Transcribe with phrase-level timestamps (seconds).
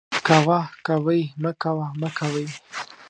[0.27, 2.45] کوه، کوئ، مکوه، مکوئ